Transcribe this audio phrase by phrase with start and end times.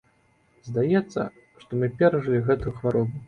[0.69, 1.21] Здаецца,
[1.63, 3.15] што мы перажылі гэтую хваробу.